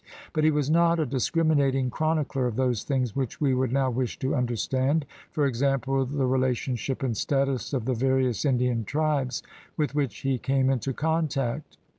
[0.33, 4.17] But he was not a discriminating chronicler of those things which we would now wish
[4.17, 9.43] to under stand— for example, the relationship and status of the various Indian tribes
[9.77, 11.77] with which he came into contact.